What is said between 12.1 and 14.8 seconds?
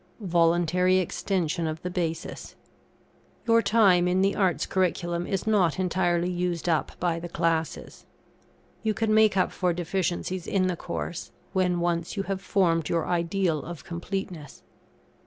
you have formed your ideal of completeness.